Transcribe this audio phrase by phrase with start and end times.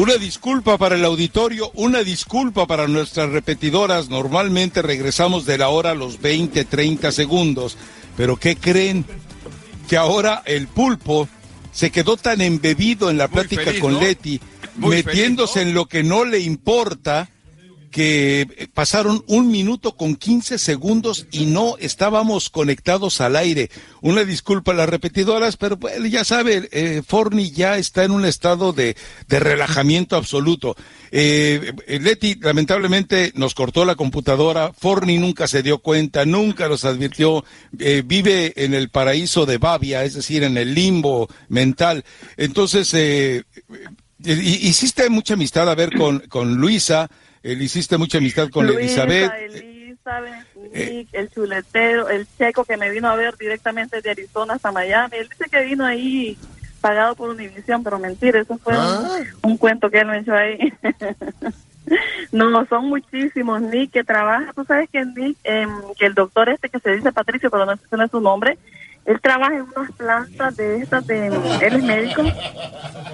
[0.00, 4.08] Una disculpa para el auditorio, una disculpa para nuestras repetidoras.
[4.08, 7.76] Normalmente regresamos de la hora a los 20, 30 segundos.
[8.16, 9.04] Pero ¿qué creen?
[9.90, 11.28] Que ahora el pulpo
[11.70, 14.40] se quedó tan embebido en la plática con Leti,
[14.78, 17.28] metiéndose en lo que no le importa
[17.90, 23.70] que eh, pasaron un minuto con 15 segundos y no estábamos conectados al aire.
[24.00, 28.24] Una disculpa a las repetidoras, pero pues, ya sabe, eh, Forni ya está en un
[28.24, 28.96] estado de,
[29.28, 30.76] de relajamiento absoluto.
[31.12, 37.44] Eh, Leti lamentablemente nos cortó la computadora, Forni nunca se dio cuenta, nunca nos advirtió,
[37.78, 42.04] eh, vive en el paraíso de Babia, es decir, en el limbo mental.
[42.36, 43.42] Entonces, eh,
[44.24, 47.10] hiciste mucha amistad a ver con, con Luisa,
[47.42, 49.32] él hiciste mucha amistad con Elizabeth.
[49.32, 54.72] Elizabeth, Nick, el chuletero, el checo que me vino a ver directamente de Arizona hasta
[54.72, 55.16] Miami.
[55.16, 56.38] Él dice que vino ahí
[56.80, 58.74] pagado por Univision, pero mentira, eso fue
[59.42, 60.72] un, cuento que él me echó ahí.
[62.32, 63.60] no, son muchísimos.
[63.60, 67.12] Nick que trabaja, tú sabes que Nick, em, que el doctor este que se dice
[67.12, 68.58] Patricio, pero no, no es su nombre,
[69.04, 72.22] él trabaja en unas plantas de estas, de, él es médico,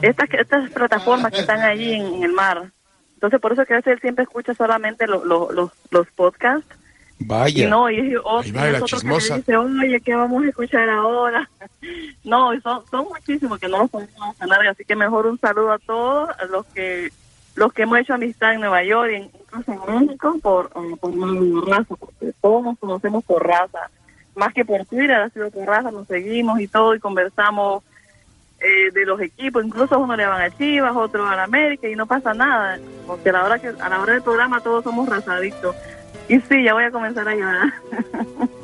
[0.03, 2.71] estas, estas plataformas que están ahí en el mar.
[3.17, 6.77] Entonces, por eso que a veces él siempre escucha solamente los, los podcasts.
[7.19, 7.67] Vaya.
[7.67, 11.49] Y no, y, otro, que dice, oye, ¿qué vamos a escuchar ahora?
[12.25, 15.79] no, son, son muchísimos que no los podemos hablar, así que mejor un saludo a
[15.79, 17.11] todos, a los que
[17.55, 21.95] los que hemos hecho amistad en Nueva York, incluso en México, por, eh, por raza,
[21.99, 23.91] porque todos nos conocemos por raza,
[24.35, 27.83] más que por Twitter, ha sido por raza, nos seguimos y todo, y conversamos
[28.61, 31.95] eh, de los equipos, incluso uno le van a Chivas, otro a la América y
[31.95, 35.09] no pasa nada, porque a la hora que a la hora del programa todos somos
[35.09, 35.77] razaditos.
[36.29, 37.73] Y sí, ya voy a comenzar a llorar.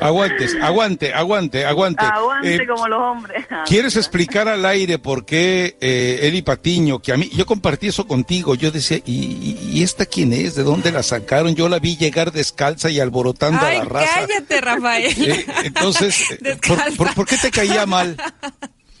[0.00, 2.04] Aguantes, aguante, aguante, aguante.
[2.04, 3.46] Aguante eh, como los hombres.
[3.66, 8.06] ¿Quieres explicar al aire por qué eh, Eli Patiño, que a mí, yo compartí eso
[8.06, 10.54] contigo, yo decía, ¿y, y esta quién es?
[10.54, 11.54] ¿De dónde la sacaron?
[11.54, 14.26] Yo la vi llegar descalza y alborotando a la raza.
[14.26, 15.46] cállate, Rafael.
[15.64, 16.38] entonces,
[16.96, 18.16] ¿por, por qué te caía mal?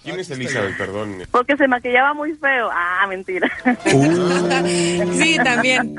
[0.04, 0.76] ¿Quién es Elizabeth?
[0.76, 1.22] Perdón.
[1.30, 2.68] Porque se maquillaba muy feo.
[2.70, 3.50] Ah, mentira.
[3.64, 5.12] Uh.
[5.14, 5.96] sí, también.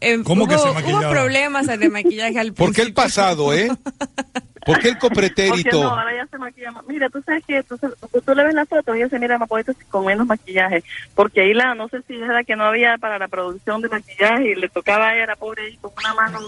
[0.00, 1.00] Eh, ¿Cómo hubo, que se maquillaba?
[1.00, 3.68] Hubo problemas de maquillaje al ¿Por qué el pasado, eh?
[4.64, 5.70] ¿Por qué el copretérito?
[5.70, 8.66] Porque no, ahora ya se maquilla Mira, tú sabes que tú, tú, le ves la
[8.66, 9.48] foto y ella se mira más
[9.88, 10.84] con menos maquillaje.
[11.14, 14.50] Porque ahí la, no sé si era que no había para la producción de maquillaje
[14.50, 16.38] y le tocaba a ella, la pobre ahí, con una mano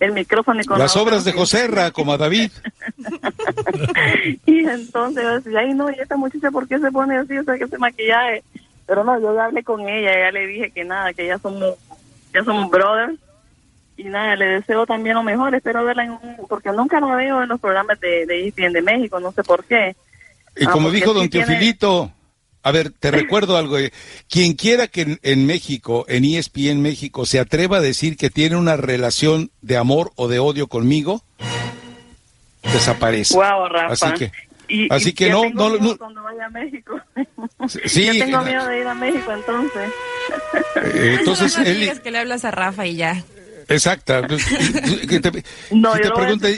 [0.00, 0.62] el micrófono.
[0.64, 2.50] con Las obras de Joserra, como a David.
[4.46, 7.36] y entonces yo decía, ay no, y esta muchacha, ¿por qué se pone así?
[7.38, 8.42] O sea, que se maquillaje.
[8.86, 11.74] Pero no, yo hablé con ella, ya le dije que nada, que ya somos,
[12.32, 13.18] ya somos brothers.
[13.96, 17.42] Y nada, le deseo también lo mejor, espero verla en un, porque nunca la veo
[17.42, 19.96] en los programas de, de ESPN de México, no sé por qué.
[20.56, 22.12] Y como ah, dijo don Teofilito,
[22.62, 23.78] a ver, te recuerdo algo.
[23.78, 23.92] Eh.
[24.28, 28.76] Quien quiera que en, México, en ESPN México, se atreva a decir que tiene una
[28.76, 31.22] relación de amor o de odio conmigo,
[32.62, 33.34] desaparece.
[33.34, 33.92] Wow, Rafa.
[33.92, 34.32] Así que,
[34.90, 37.00] así que no, no, no, Cuando vaya a México.
[37.86, 38.06] Sí.
[38.18, 39.90] yo tengo miedo de ir a México, entonces.
[40.94, 42.00] Eh, entonces, él...
[42.02, 43.24] que le hablas a Rafa y ya.
[43.68, 44.22] Exacta.
[45.70, 46.48] no, te pregunta,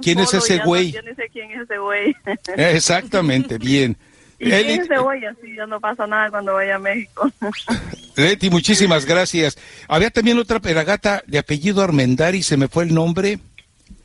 [0.00, 0.92] ¿quién es ese güey?
[0.92, 2.16] Yo no sé quién es ese güey.
[2.56, 3.96] Exactamente, bien.
[4.42, 4.80] Y Eli...
[4.88, 7.30] cebolla, si ya no pasa nada cuando vaya a México.
[8.16, 9.56] Leti, muchísimas gracias.
[9.86, 13.38] Había también otra peragata de apellido Armendari, se me fue el nombre.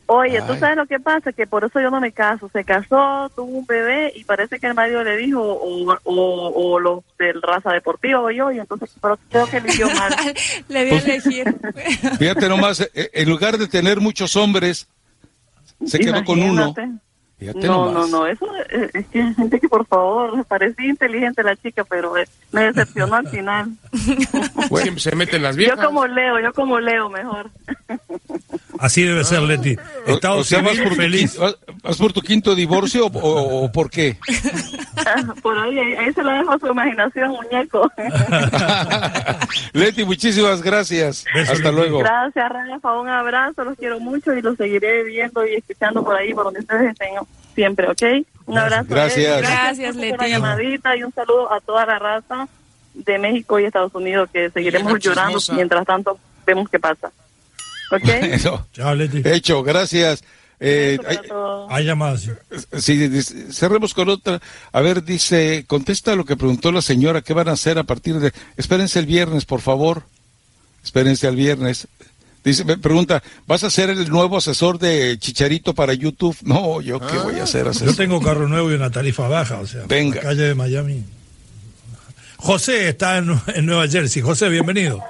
[0.05, 2.49] Oye, tú sabes lo que pasa, que por eso yo no me caso.
[2.53, 7.03] Se casó, tuvo un bebé y parece que el marido le dijo o, o, los
[7.17, 10.13] del raza deportiva o yo, y entonces pero creo que eligió mal.
[10.69, 11.55] le dio pues, elegir.
[12.19, 14.87] Fíjate nomás, eh, en lugar de tener muchos hombres,
[15.83, 16.75] se quedó con uno
[17.39, 22.17] no, no, no, eso es, que gente que por favor, parecía inteligente la chica, pero
[22.17, 23.71] eh, me decepcionó al final.
[23.91, 25.77] Siempre se meten las viejas.
[25.77, 27.51] Yo como Leo, yo como Leo mejor.
[28.79, 29.75] Así debe ser, Leti.
[30.05, 31.37] Estado o, sea, vas por, feliz.
[31.83, 34.17] ¿Vas por tu quinto divorcio o, por qué?
[35.41, 37.91] por ahí, ahí, se lo dejo a su imaginación, muñeco.
[39.73, 41.25] Leti, muchísimas gracias.
[41.33, 41.99] Hasta luego.
[41.99, 42.99] Gracias, Rafa.
[42.99, 46.59] Un abrazo, los quiero mucho y los seguiré viendo y escuchando por ahí, por donde
[46.61, 47.15] ustedes estén
[47.55, 48.25] siempre, ¿ok?
[48.45, 48.87] Un abrazo.
[48.89, 49.41] Gracias.
[49.41, 50.13] Gracias, Leti.
[50.13, 52.47] Una llamadita y un saludo a toda la raza
[52.93, 57.11] de México y Estados Unidos que seguiremos llorando mientras tanto vemos qué pasa.
[57.91, 58.07] ¿Ok?
[58.23, 58.67] Eso.
[58.73, 59.21] Chao, Leti.
[59.25, 60.23] Hecho, gracias.
[60.59, 60.97] Eh,
[61.69, 62.29] hay, llamadas.
[62.79, 64.41] Sí, cerremos con otra.
[64.71, 68.19] A ver, dice, contesta lo que preguntó la señora, ¿qué van a hacer a partir
[68.19, 68.33] de...
[68.55, 70.03] Espérense el viernes, por favor.
[70.83, 71.87] Espérense al viernes.
[72.43, 76.35] Dice, me pregunta, ¿vas a ser el nuevo asesor de Chicharito para YouTube?
[76.43, 77.69] No, yo qué voy a hacer.
[77.71, 80.15] Yo tengo carro nuevo y una tarifa baja, o sea, Venga.
[80.15, 81.03] la calle de Miami.
[82.37, 84.21] José está en, en Nueva Jersey.
[84.21, 85.03] José, bienvenido.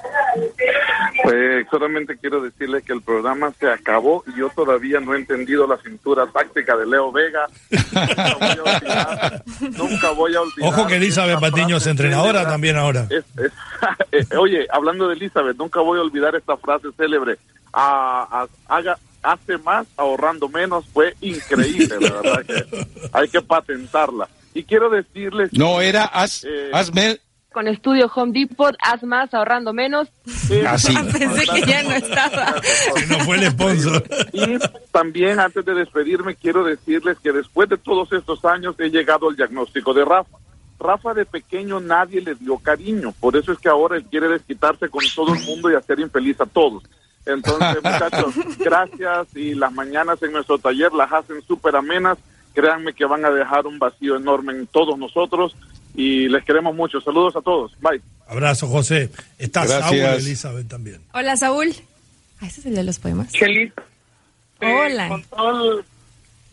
[1.27, 5.68] Pues solamente quiero decirle que el programa se acabó y yo todavía no he entendido
[5.68, 7.47] la cintura táctica de Leo Vega.
[7.69, 9.44] Nunca voy a olvidar.
[9.77, 12.51] Nunca voy a olvidar Ojo que Elizabeth Patiño es entrenadora célebre.
[12.51, 13.07] también ahora.
[13.09, 13.25] Es-
[14.12, 17.38] es- oye, hablando de Elizabeth, nunca voy a olvidar esta frase célebre.
[17.73, 20.85] A- a- haga, hace más ahorrando menos.
[20.94, 24.30] Fue increíble, de verdad que hay que patentarla.
[24.53, 25.50] Y quiero decirles...
[25.51, 27.19] No, era haz, Eh, hazme
[27.57, 30.09] Con Estudio Home Depot, haz más ahorrando menos.
[30.68, 30.95] así.
[31.12, 32.54] Pensé que ya no estaba.
[32.94, 34.04] Que no fue el sponsor.
[34.31, 34.59] Y
[34.92, 39.36] también antes de despedirme quiero decirles que después de todos estos años he llegado al
[39.36, 40.38] diagnóstico de Rafa.
[40.80, 44.88] Rafa de pequeño nadie le dio cariño, por eso es que ahora él quiere desquitarse
[44.88, 46.83] con todo el mundo y hacer infeliz a todos.
[47.25, 52.19] Entonces, muchachos, gracias y las mañanas en nuestro taller las hacen súper amenas.
[52.54, 55.56] Créanme que van a dejar un vacío enorme en todos nosotros
[55.97, 57.01] y les queremos mucho.
[57.01, 57.73] Saludos a todos.
[57.81, 58.01] Bye.
[58.27, 59.09] Abrazo, José.
[59.38, 59.89] Está Gracias.
[59.89, 61.01] Saúl Elizabeth también.
[61.13, 61.73] Hola, Saúl.
[62.39, 63.31] Ah, ese es el de los poemas.
[63.33, 63.83] Chelita.
[64.61, 65.09] Hola.
[65.09, 65.83] con toda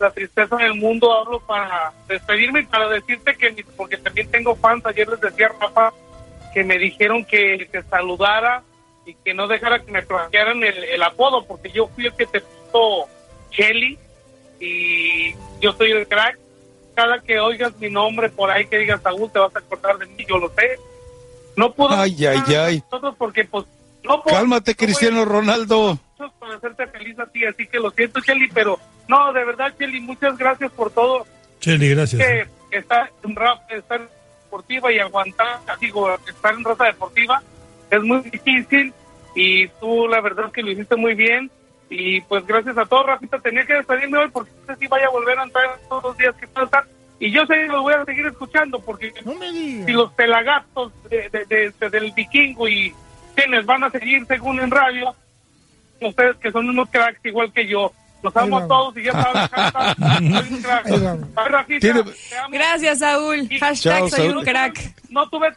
[0.00, 4.56] la tristeza del mundo hablo para despedirme y para decirte que, mi- porque también tengo
[4.56, 5.92] fans, ayer les decía Rafa
[6.52, 8.62] que me dijeron que te saludara
[9.06, 12.26] y que no dejara que me plagiaran el, el apodo, porque yo fui el que
[12.26, 13.08] te puso
[13.50, 13.98] Chelly
[14.60, 16.38] y yo soy el crack.
[16.94, 20.06] Cada que oigas mi nombre por ahí que digas Saúl, te vas a acordar de
[20.06, 20.78] mí, yo lo sé.
[21.56, 22.82] No puedo Ay, ay, ay.
[22.90, 23.64] nosotros porque pues
[24.02, 25.98] no puedo- Cálmate, no Cristiano Ronaldo.
[26.18, 29.72] muchos para hacerte feliz a ti, así que lo siento, Chelly, pero no, de verdad,
[29.78, 31.26] Chelly, muchas gracias por todo.
[31.60, 32.20] Cheli, gracias.
[32.70, 34.08] Que estar en raza, estar en
[34.44, 37.42] deportiva y aguantar, digo, estar en raza deportiva
[37.90, 38.92] es muy difícil
[39.34, 41.50] y tú la verdad que lo hiciste muy bien
[41.90, 45.06] y pues gracias a todos, Rafita, tenía que despedirme hoy porque no sé si vaya
[45.06, 46.84] a volver a entrar todos los días que puedo estar
[47.20, 49.12] y yo sé que los voy a seguir escuchando porque
[49.86, 52.92] si los pelagatos de, de- de- de- del vikingo y
[53.34, 55.14] quienes van a seguir según en radio,
[56.00, 57.92] ustedes que son unos cracks igual que yo.
[58.22, 59.48] Los amo a todos y ya amo.
[62.50, 63.48] Gracias, Saúl.
[63.60, 64.38] Hashtag Chao, soy Saúl.
[64.38, 64.78] un crack.
[65.10, 65.52] No tuve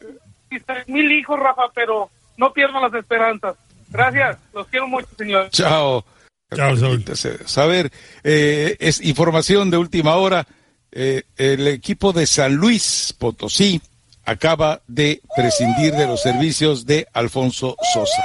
[0.87, 3.55] mil hijos, Rafa, pero no pierdo las esperanzas.
[3.89, 5.49] Gracias, los quiero mucho, señor.
[5.51, 6.03] Chao.
[6.55, 7.03] Chao, Saúl.
[7.55, 7.91] A ver,
[8.23, 10.47] eh, es información de última hora.
[10.91, 13.81] Eh, el equipo de San Luis Potosí
[14.23, 18.23] acaba de prescindir de los servicios de Alfonso Sosa.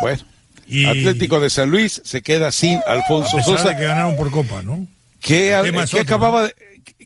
[0.00, 0.22] Bueno,
[0.66, 3.68] Y- Atlético de San Luis se queda sin A Alfonso pesar Sosa.
[3.70, 4.86] de que ganaron por copa, ¿no?
[5.20, 6.54] ¿Qué, El tema es qué otro, acababa de-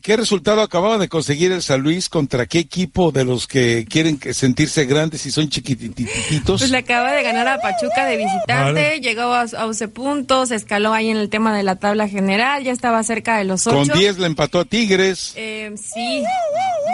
[0.01, 2.09] ¿Qué resultado acababa de conseguir el San Luis?
[2.09, 6.61] ¿Contra qué equipo de los que quieren que sentirse grandes y son chiquitititos?
[6.61, 8.99] Pues le acaba de ganar a Pachuca de visitante, Vale.
[9.01, 12.71] llegó a, a 11 puntos, escaló ahí en el tema de la tabla general, ya
[12.71, 13.75] estaba cerca de los 8.
[13.77, 15.33] Con 10 le empató a Tigres.
[15.35, 16.23] Eh, sí,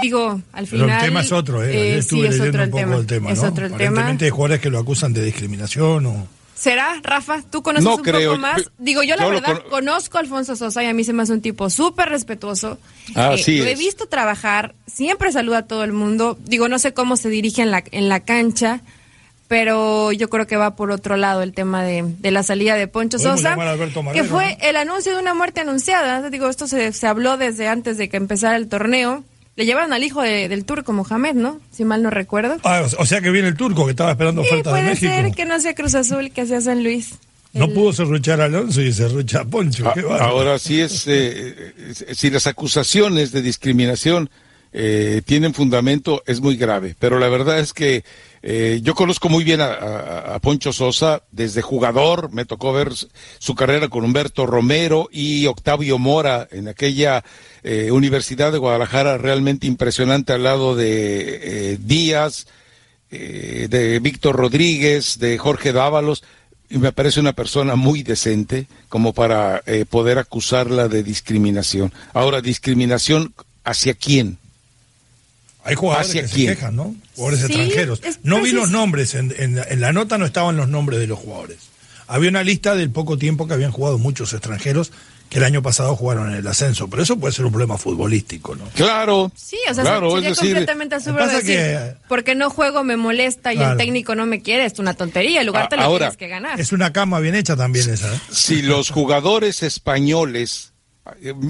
[0.01, 1.00] digo, al Pero final.
[1.00, 1.71] el tema es otro, ¿eh?
[1.75, 2.95] Eh, estuve sí, es leyendo otro un el poco tema.
[2.97, 3.50] el tema, es ¿no?
[3.50, 3.83] otro el tema.
[3.89, 6.27] Aparentemente hay jugadores que lo acusan de discriminación o...
[6.59, 7.41] ¿Será, Rafa?
[7.50, 8.31] ¿Tú conoces No un creo.
[8.31, 8.69] poco más?
[8.77, 11.23] Digo, yo la yo verdad cono- conozco a Alfonso Sosa y a mí se me
[11.23, 12.77] hace un tipo súper respetuoso.
[13.15, 16.38] Así lo he visto trabajar, siempre saluda a todo el mundo.
[16.44, 18.81] Digo, no sé cómo se dirige en la, en la cancha,
[19.47, 22.88] pero yo creo que va por otro lado el tema de, de la salida de
[22.88, 23.55] Poncho Podemos Sosa,
[24.13, 24.67] que fue ¿no?
[24.67, 26.29] el anuncio de una muerte anunciada.
[26.29, 29.24] Digo, esto se, se habló desde antes de que empezara el torneo.
[29.60, 31.60] Le llevaron al hijo de- del turco Mohamed, ¿no?
[31.70, 32.56] Si mal no recuerdo.
[32.63, 35.12] Ah, o sea que viene el turco que estaba esperando Sí, oferta de puede México.
[35.13, 37.16] ser que no sea Cruz Azul, que sea San Luis.
[37.51, 39.89] No El- pudo serruchar a Alonso y serrucha a Poncho.
[39.89, 40.24] A- qué bárbaro.
[40.32, 41.74] Ahora sí es, eh,
[42.08, 44.30] eh, si las acusaciones de discriminación
[44.71, 46.95] eh, tienen fundamento, es muy grave.
[46.99, 48.03] Pero la verdad es que
[48.41, 52.91] eh, yo conozco muy bien a, Poncho Sosa desde jugador, me tocó ver
[53.39, 57.23] su carrera con Humberto Romero y Octavio Mora en aquella
[57.63, 62.47] eh, Universidad de Guadalajara realmente impresionante al lado de eh, Díaz,
[63.09, 66.23] de Víctor Rodríguez, de Jorge Dávalos,
[66.69, 71.91] y me parece una persona muy decente como para eh, poder acusarla de discriminación.
[72.13, 73.33] Ahora, discriminación
[73.63, 74.38] hacia quién?
[75.63, 76.96] Hay jugadores ¿Hacia que se quejan, ¿no?
[77.16, 78.01] Jugadores Sí, extranjeros.
[78.04, 81.08] es No vi los nombres, en, en- en la nota no estaban los nombres de
[81.08, 81.58] los jugadores.
[82.08, 84.92] Había una lista del poco tiempo que habían jugado muchos extranjeros
[85.30, 88.56] que el año pasado jugaron en el ascenso, pero eso puede ser un problema futbolístico,
[88.56, 88.63] ¿no?
[88.74, 89.32] Claro.
[89.36, 92.98] Sí, o sea, claro, sería es decir, completamente absurdo decir, que- porque no juego me
[92.98, 93.74] molesta y Claro.
[93.74, 96.18] el técnico no me quiere, es una tontería, el lugar A- te lo ahora, tienes
[96.18, 96.60] que ganar.
[96.60, 98.12] Es una cama bien hecha también esa.
[98.12, 98.20] ¿eh?
[98.32, 100.72] si los jugadores españoles,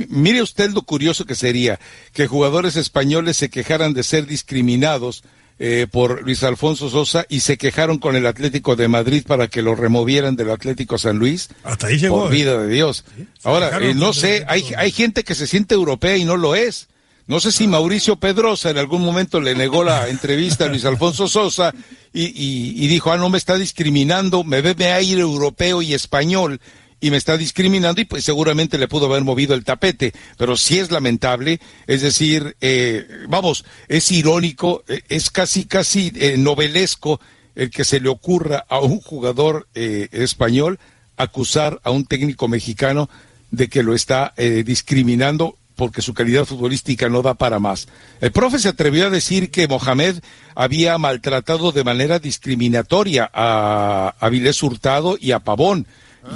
[0.10, 1.80] mire usted lo curioso que sería
[2.13, 5.24] que jugadores españoles se quejaran de ser discriminados
[5.62, 9.62] eh, por Luis Alfonso Sosa y se quejaron con el Atlético de Madrid para que
[9.62, 11.50] lo removieran del Atlético San Luis.
[11.66, 12.24] Hasta ahí llegó.
[12.24, 12.38] Por ¿eh?
[12.38, 13.04] vida de Dios.
[13.44, 16.88] Ahora, eh, no sé, hay, hay gente que se siente europea y no lo es.
[17.28, 21.28] No sé si Mauricio Pedrosa en algún momento le negó la entrevista a Luis Alfonso
[21.28, 21.74] Sosa
[22.13, 26.62] y, y, y dijo, ah, no me está discriminando, me ve aire europeo y español
[27.01, 30.79] y me está discriminando y pues seguramente le pudo haber movido el tapete, pero sí
[30.79, 37.20] es lamentable, es decir, eh, vamos, es irónico, eh, es casi, casi eh, novelesco
[37.56, 40.79] el que se le ocurra a un jugador eh, español
[41.18, 43.10] acusar a un técnico mexicano
[43.51, 47.88] de que lo está eh, discriminando porque su calidad futbolística no da para más.
[48.20, 50.20] El profe se atrevió a decir que Mohamed
[50.56, 55.88] había maltratado de manera discriminatoria a Avilés Hurtado y a Pavón.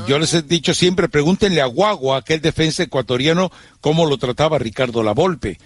[0.06, 4.58] Y yo les he dicho siempre, pregúntenle a Guagua, aquel defensa ecuatoriano, cómo lo trataba
[4.60, 5.60] Ricardo Lavolpe.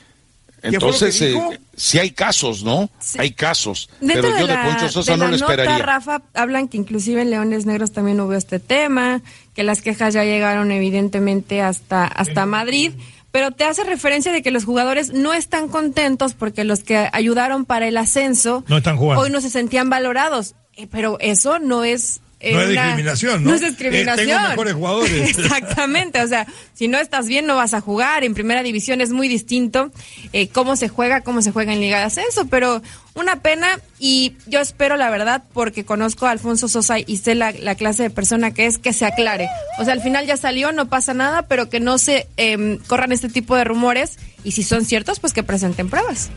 [0.63, 1.39] Entonces, eh,
[1.75, 2.89] sí hay casos, ¿no?
[3.19, 3.89] Hay casos.
[4.01, 5.85] Dentro pero yo de, la- Poncho Sosa de no lo nota, esperaría.
[5.85, 9.21] Rafa, hablan que inclusive en Leones Negros también hubo este tema,
[9.53, 12.93] que las quejas ya llegaron evidentemente hasta, hasta Madrid,
[13.31, 17.65] pero te hace referencia de que los jugadores no están contentos porque los que ayudaron
[17.65, 19.21] para el ascenso No están jugando.
[19.23, 20.55] hoy no se sentían valorados.
[20.75, 22.19] Eh, pero eso no es...
[22.39, 23.49] eh, No es una- discriminación, ¿no?
[23.49, 24.27] No es Eh, discriminación.
[24.27, 25.29] tengo mejores jugadores.
[25.39, 28.23] Exactamente, o sea, si no estás bien no vas a jugar.
[28.23, 29.91] En primera división es muy distinto
[30.33, 32.81] eh, cómo se juega, cómo se juega en Liga de Ascenso, pero
[33.15, 37.51] una pena y yo espero la verdad, porque conozco a Alfonso Sosa y sé la,
[37.51, 39.49] la clase de persona que es, que se aclare.
[39.79, 43.11] O sea, al final ya salió, no pasa nada, pero que no se eh, corran
[43.11, 46.29] este tipo de rumores y si son ciertos, pues que presenten pruebas.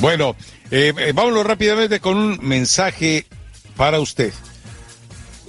[0.00, 0.36] Bueno,
[0.70, 3.26] eh, eh, vámonos rápidamente con un mensaje
[3.76, 4.32] para usted.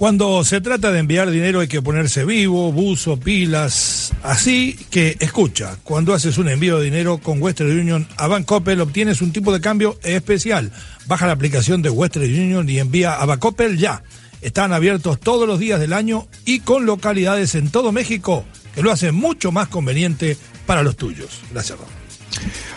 [0.00, 4.14] Cuando se trata de enviar dinero hay que ponerse vivo, buzo, pilas.
[4.22, 9.30] Así que escucha, cuando haces un envío de dinero con Western Union a obtienes un
[9.30, 10.72] tipo de cambio especial.
[11.06, 14.02] Baja la aplicación de Western Union y envía a Bancoppel ya.
[14.40, 18.92] Están abiertos todos los días del año y con localidades en todo México que lo
[18.92, 21.42] hace mucho más conveniente para los tuyos.
[21.52, 21.99] Gracias.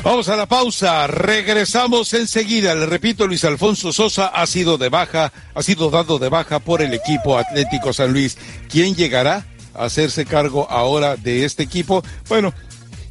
[0.03, 2.75] Vamos a la pausa, regresamos enseguida.
[2.75, 6.82] Le repito, Luis Alfonso Sosa ha sido de baja, ha sido dado de baja por
[6.82, 8.38] el equipo Atlético San Luis.
[8.70, 12.03] ¿Quién llegará a hacerse cargo ahora de este equipo?
[12.27, 12.53] Bueno,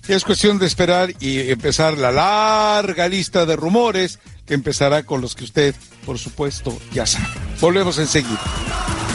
[0.08, 5.34] es cuestión de esperar y empezar la larga lista de rumores que empezará con los
[5.34, 7.26] que usted, por supuesto, ya sabe.
[7.60, 8.40] Volvemos enseguida.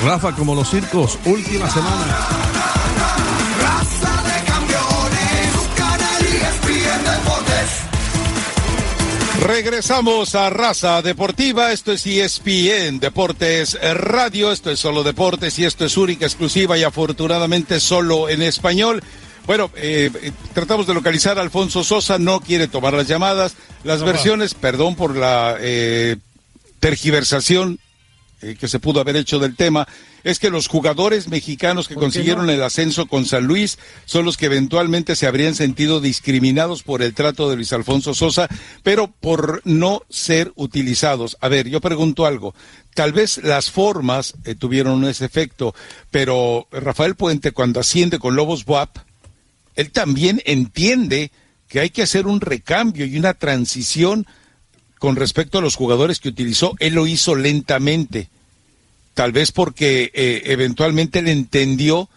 [0.04, 2.47] Rafa, como los circos, última semana.
[9.42, 15.86] Regresamos a Raza Deportiva, esto es ESPN Deportes Radio, esto es solo deportes y esto
[15.86, 19.02] es única, exclusiva y afortunadamente solo en español.
[19.46, 24.04] Bueno, eh, eh, tratamos de localizar a Alfonso Sosa, no quiere tomar las llamadas, las
[24.04, 26.18] versiones, perdón por la eh,
[26.80, 27.80] tergiversación
[28.40, 29.88] eh, que se pudo haber hecho del tema,
[30.28, 34.48] es que los jugadores mexicanos que consiguieron el ascenso con San Luis son los que
[34.48, 38.50] eventualmente se habrían sentido discriminados por el trato de Luis Alfonso Sosa,
[38.84, 41.38] pero por no ser utilizados.
[41.40, 42.54] A ver, yo pregunto algo.
[42.94, 45.74] Tal vez las formas eh, tuvieron ese efecto,
[46.12, 48.98] pero Rafael Puente cuando asciende con Lobos Buap,
[49.76, 51.32] él también entiende
[51.70, 54.28] que hay que hacer un recambio y una transición
[55.00, 56.76] con respecto a los jugadores que utilizó.
[56.80, 58.30] Él lo hizo lentamente,
[59.18, 62.08] tal vez porque eh, eventualmente él entendió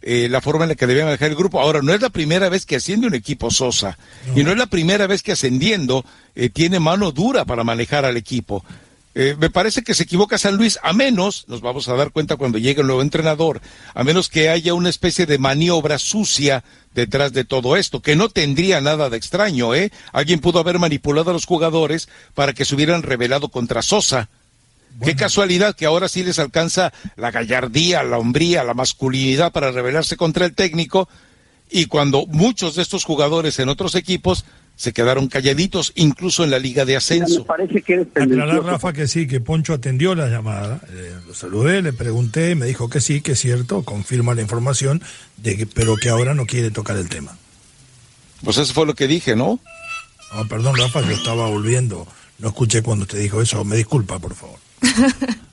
[0.00, 1.60] eh, la forma en la que debía manejar el grupo.
[1.60, 3.98] Ahora, no es la primera vez que asciende un equipo Sosa,
[4.34, 6.02] y no es la primera vez que ascendiendo
[6.34, 8.64] eh, tiene mano dura para manejar al equipo.
[9.14, 12.36] Eh, me parece que se equivoca San Luis, a menos, nos vamos a dar cuenta
[12.36, 13.60] cuando llegue el nuevo entrenador,
[13.92, 18.30] a menos que haya una especie de maniobra sucia detrás de todo esto, que no
[18.30, 19.92] tendría nada de extraño, ¿eh?
[20.12, 24.30] Alguien pudo haber manipulado a los jugadores para que se hubieran rebelado contra Sosa.
[25.02, 30.16] Qué casualidad que ahora sí les alcanza la gallardía, la hombría, la masculinidad para rebelarse
[30.16, 31.08] contra el técnico
[31.70, 34.44] y cuando muchos de estos jugadores en otros equipos
[34.76, 37.44] se quedaron calladitos, incluso en la liga de ascenso.
[37.46, 38.62] parece que eres Aclarar.
[38.62, 40.80] Rafa, que sí, que Poncho atendió la llamada.
[40.90, 45.02] Eh, lo saludé, le pregunté, me dijo que sí, que es cierto, confirma la información,
[45.38, 47.38] de que, pero que ahora no quiere tocar el tema.
[48.44, 49.60] Pues eso fue lo que dije, ¿no?
[50.30, 52.06] Ah, perdón, Rafa, yo estaba volviendo.
[52.38, 53.64] No escuché cuando te dijo eso.
[53.64, 54.58] Me disculpa, por favor.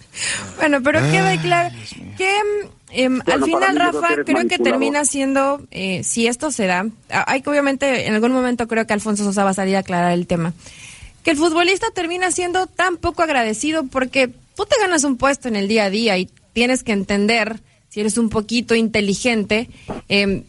[0.58, 1.76] Bueno, pero queda claro
[2.18, 2.38] que
[2.92, 6.86] em, al Bueno, para final, Rafa, creo que termina siendo, eh, si esto se da,
[7.10, 10.12] hay que obviamente, en algún momento creo que Alfonso Sosa va a salir a aclarar
[10.12, 10.54] el tema,
[11.24, 15.56] que el futbolista termina siendo tan poco agradecido porque tú te ganas un puesto en
[15.56, 19.70] el día a día y tienes que entender, si eres un poquito inteligente,
[20.10, 20.44] em,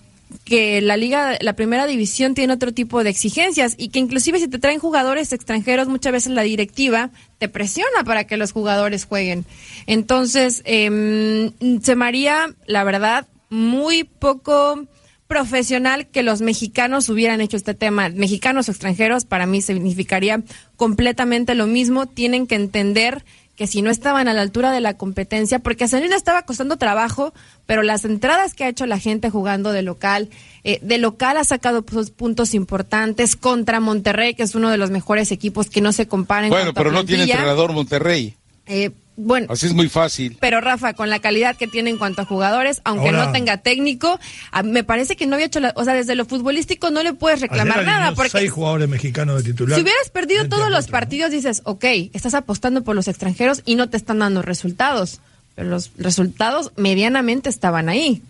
[0.45, 4.49] que la liga, la primera división tiene otro tipo de exigencias y que inclusive si
[4.49, 9.45] te traen jugadores extranjeros, muchas veces la directiva te presiona para que los jugadores jueguen.
[9.87, 14.87] Entonces, em, se me haría, la verdad, muy poco
[15.27, 18.09] profesional que los mexicanos hubieran hecho este tema.
[18.09, 20.43] Mexicanos o extranjeros, para mí significaría
[20.77, 22.07] completamente lo mismo.
[22.07, 23.25] Tienen que entender
[23.57, 26.17] que si no estaban a la altura de la competencia, porque a San Luis le
[26.17, 27.33] estaba costando trabajo,
[27.67, 30.29] pero las entradas que ha hecho la gente jugando de local,
[30.65, 34.91] eh, de local ha sacado pues, puntos importantes contra Monterrey, que es uno de los
[34.91, 36.51] mejores equipos que no se comparen.
[36.51, 38.37] Bueno, pero no tiene entrenador Monterrey.
[38.67, 39.47] Eh, bueno.
[39.51, 40.37] Así es muy fácil.
[40.41, 44.19] Pero Rafa, con la calidad que tiene en cuanto a jugadores, aunque no tenga técnico,
[44.65, 47.41] me parece que no había hecho, la, o sea, desde lo futbolístico no le puedes
[47.41, 48.13] reclamar nada.
[48.15, 49.77] Porque seis jugadores mexicanos de titular.
[49.77, 53.89] Si hubieras perdido todos los partidos, dices, ok, estás apostando por los extranjeros y no
[53.89, 55.21] te están dando resultados.
[55.55, 58.23] Pero los resultados medianamente estaban ahí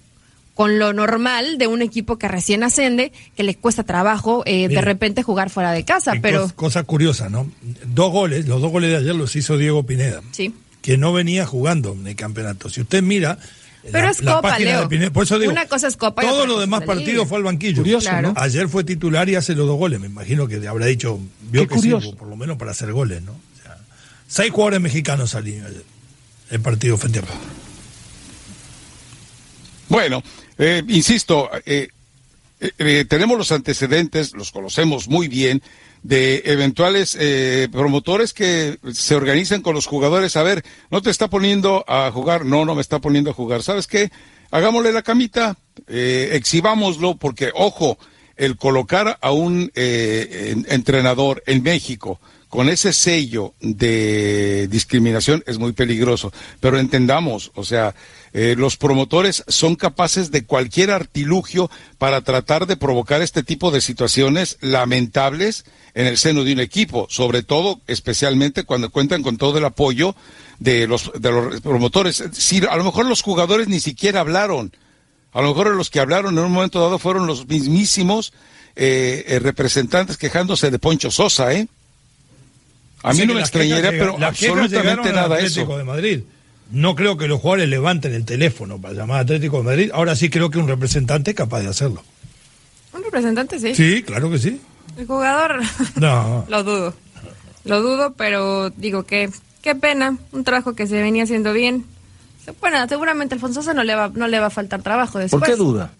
[0.54, 4.80] con lo normal de un equipo que recién ascende, que le cuesta trabajo eh, de
[4.80, 6.12] repente jugar fuera de casa.
[6.22, 7.50] Pero cosa curiosa, ¿no?
[7.86, 10.22] Dos goles, los dos goles de ayer los hizo Diego Pineda.
[10.30, 10.54] Sí
[10.84, 12.68] que no venía jugando en el campeonato.
[12.68, 13.38] Si usted mira.
[13.90, 14.86] Pero es Copa, Leo.
[15.14, 16.20] por eso digo, Una cosa es Copa.
[16.20, 17.78] Todos los demás partidos fue al banquillo.
[17.78, 19.98] Curioso, Ayer fue titular y hace los dos goles.
[19.98, 21.18] Me imagino que habrá dicho,
[21.50, 23.34] vio que sí, por lo menos para hacer goles, ¿no?
[24.26, 25.84] seis jugadores mexicanos salieron ayer.
[26.54, 27.22] El partido frente a
[29.88, 30.22] Bueno,
[30.56, 31.88] eh, insisto, eh,
[32.60, 35.64] eh, tenemos los antecedentes, los conocemos muy bien
[36.04, 40.36] de eventuales eh, promotores que se organizan con los jugadores.
[40.36, 43.64] A ver, no te está poniendo a jugar, no, no me está poniendo a jugar.
[43.64, 44.12] ¿Sabes qué?
[44.52, 45.56] Hagámosle la camita,
[45.88, 47.98] eh, exhibámoslo, porque, ojo,
[48.36, 52.20] el colocar a un eh, entrenador en México
[52.54, 56.32] con ese sello de discriminación es muy peligroso.
[56.60, 57.96] Pero entendamos, o sea,
[58.32, 61.68] eh, los promotores son capaces de cualquier artilugio
[61.98, 67.08] para tratar de provocar este tipo de situaciones lamentables en el seno de un equipo,
[67.10, 70.14] sobre todo, especialmente cuando cuentan con todo el apoyo
[70.60, 71.10] de los,
[71.60, 72.22] promotores.
[72.30, 74.72] Si a lo mejor los jugadores ni siquiera hablaron,
[75.32, 78.32] a lo mejor los que hablaron en un momento dado fueron los mismísimos
[78.76, 81.66] eh, eh, representantes quejándose de Poncho Sosa, ¿eh?
[83.04, 85.64] A mí no me extrañaría, pero absolutamente nada eso.
[85.76, 86.20] De Madrid.
[86.70, 89.90] No creo que los jugadores levanten el teléfono para llamar a Atlético de Madrid.
[89.92, 92.02] Ahora sí creo que un representante es capaz de hacerlo.
[92.94, 93.74] Un representante, sí.
[93.74, 94.60] Sí, claro que sí.
[94.96, 95.60] El jugador.
[95.96, 96.46] No.
[96.48, 96.94] lo dudo.
[97.64, 99.28] Lo dudo, pero digo que
[99.60, 100.16] qué pena.
[100.32, 101.84] Un trabajo que se venía haciendo bien.
[102.60, 105.40] Bueno, seguramente Alfonso no le va, no le va a faltar trabajo después.
[105.40, 105.90] ¿Por qué duda?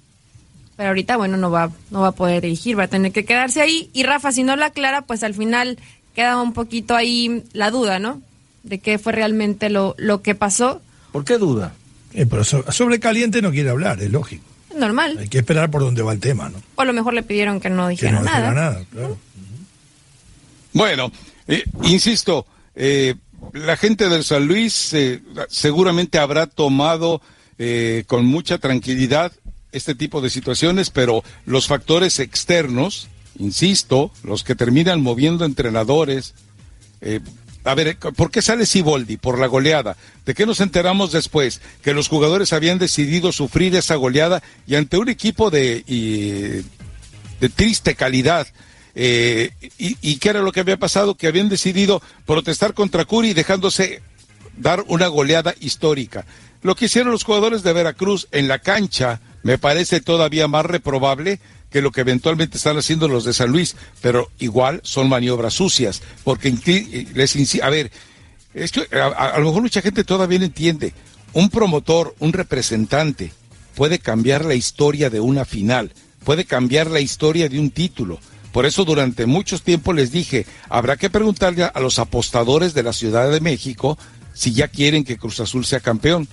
[0.77, 3.61] Pero ahorita, bueno, no va, no va a poder dirigir, va a tener que quedarse
[3.61, 3.91] ahí.
[3.93, 5.79] Y Rafa, si no lo aclara, pues al final
[6.15, 8.23] queda un poquito ahí la duda, ¿no?
[8.65, 10.83] de qué fue realmente lo, lo que pasó.
[11.13, 11.75] ¿Por qué duda?
[12.13, 14.45] Eh, pero sobre, caliente no quiere hablar, es lógico.
[14.71, 15.19] Es normal.
[15.19, 16.61] Hay que esperar por dónde va el tema, ¿no?
[16.75, 18.53] O a lo mejor le pidieron que no dijera que no nada.
[18.53, 19.19] nada, claro.
[20.73, 21.13] Bueno,
[21.47, 23.15] eh, insisto, eh,
[23.53, 24.95] la gente del San Luis
[25.49, 27.21] seguramente habrá tomado
[28.07, 29.31] con mucha tranquilidad
[29.71, 36.35] este tipo de situaciones, pero los factores externos, insisto, los que terminan moviendo entrenadores,
[37.65, 39.17] a ver, ¿por qué sale Siboldi?
[39.17, 39.97] Por la goleada.
[40.27, 41.63] ¿De qué nos enteramos después?
[41.83, 45.83] Que los jugadores habían decidido sufrir esa goleada y ante un equipo de,
[47.41, 48.47] de triste calidad.
[48.95, 51.17] Eh, y, y, qué era lo que había pasado?
[51.17, 54.03] Que habían decidido protestar contra Curi dejándose
[54.59, 56.27] dar una goleada histórica.
[56.63, 61.41] Lo que hicieron los jugadores de Veracruz en la cancha me parece todavía más reprobable
[61.75, 66.03] que lo que eventualmente están haciendo los de San Luis, pero igual son maniobras sucias,
[66.23, 66.55] porque
[67.15, 67.91] les a ver,
[68.93, 70.95] a, lo mejor mucha gente todavía no entiende,
[71.33, 73.33] un promotor, un representante
[73.75, 75.91] puede cambiar la historia de una final,
[76.23, 78.21] puede cambiar la historia de un título.
[78.53, 82.93] Por eso durante muchos tiempos les dije, habrá que preguntarle a los apostadores de la
[82.93, 83.99] Ciudad de México
[84.33, 86.29] si ya quieren que Cruz Azul sea campeón.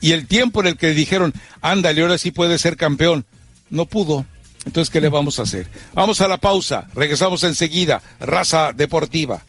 [0.00, 3.26] Y el tiempo en el que dijeron, ándale, ahora sí puede ser campeón,
[3.68, 4.24] no pudo.
[4.64, 5.68] Entonces, ¿qué le vamos a hacer?
[5.92, 8.02] Vamos a la pausa, regresamos enseguida.
[8.20, 9.42] Raza Deportiva.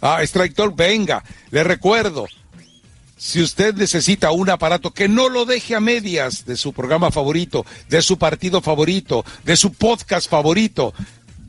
[0.00, 2.26] Ah, Strike venga, le recuerdo,
[3.16, 7.64] si usted necesita un aparato que no lo deje a medias de su programa favorito,
[7.88, 10.92] de su partido favorito, de su podcast favorito,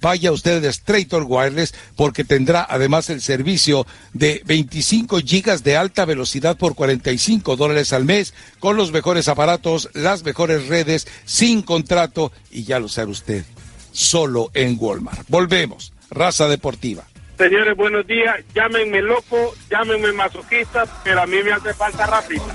[0.06, 6.06] vaya usted de Straightor Wireless porque tendrá además el servicio de 25 gigas de alta
[6.06, 12.32] velocidad por 45 dólares al mes con los mejores aparatos, las mejores redes, sin contrato
[12.52, 13.46] y ya lo sabe usted,
[13.94, 15.26] solo en Walmart.
[15.28, 17.08] Volvemos, raza deportiva.
[17.36, 18.36] Señores, buenos días.
[18.54, 22.46] Llámenme loco, llámenme masoquista, pero a mí me hace falta rápido.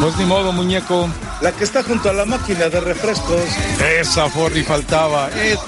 [0.00, 1.08] Pues ni modo, muñeco.
[1.42, 3.44] La que está junto a la máquina de refrescos.
[4.00, 5.30] Esa Forri faltaba.
[5.30, 5.60] Es...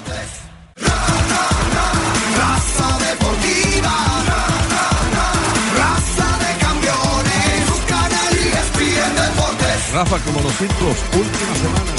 [9.92, 11.90] Rafa, como los ciclos, última semana.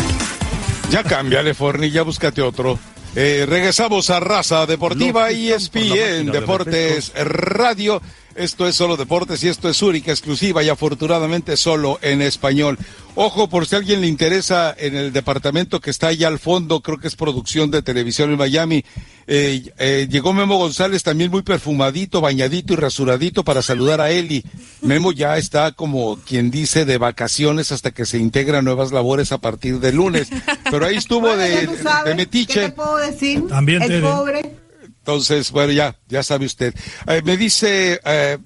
[0.90, 2.80] Ya cámbiale, Forni, ya búscate otro.
[3.16, 8.02] Eh, regresamos a Raza Deportiva y ESPN de Deportes Radio.
[8.36, 12.78] Esto es solo deportes y esto es única, exclusiva y afortunadamente solo en español.
[13.16, 16.82] Ojo, por si a alguien le interesa, en el departamento que está allá al fondo,
[16.82, 18.86] creo que es producción de televisión en Miami,
[19.28, 24.44] eh, eh, llegó Memo González también muy perfumadito, bañadito y rasuradito para saludar a Eli.
[24.82, 29.32] Memo ya está como quien dice de vacaciones hasta que se integra a nuevas labores
[29.32, 30.30] a partir de lunes.
[30.70, 32.54] Pero ahí estuvo Bueno, de, metiche.
[32.54, 33.48] ¿Qué te puedo decir?
[33.48, 34.56] También, El pobre.
[35.02, 36.76] Entonces, bueno, ya, ya sabe usted.
[37.08, 38.38] Eh, me dice, eh,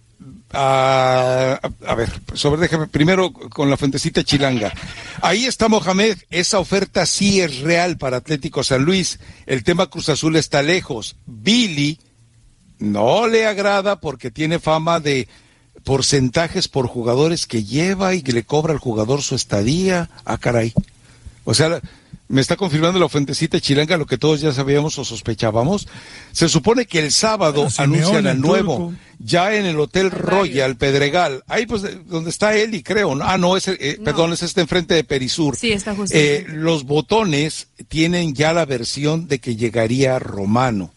[0.54, 1.60] a,
[1.98, 4.74] ver, sobre, déjame primero con la fuentecita chilanga.
[5.22, 9.20] Ahí está Mohamed, esa oferta sí es real para Atlético San Luis.
[9.46, 11.18] El tema Cruz Azul está lejos.
[11.26, 12.00] Billy
[12.80, 15.28] no le agrada porque tiene fama de
[15.84, 20.10] porcentajes por jugadores que lleva y que le cobra al jugador su estadía.
[20.24, 20.74] Ah, caray.
[21.44, 21.82] O sea,
[22.28, 25.88] me está confirmando la fuentecita chilanga lo que todos ya sabíamos o sospechábamos.
[26.32, 28.94] Se supone que el sábado anuncian al el nuevo, turco.
[29.20, 33.14] ya en el Hotel Royal Pedregal, ahí pues eh, donde está Eli, creo.
[33.16, 33.24] ¿no?
[33.26, 34.06] Ah, no, es el- eh, No.
[34.06, 35.56] perdón, es este enfrente de Perisur.
[35.56, 36.18] Sí, está justo.
[36.18, 40.92] Eh, los botones tienen ya la versión de que llegaría Romano.